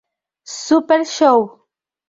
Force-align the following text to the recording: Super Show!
Super 0.55 1.05
Show! 1.05 1.67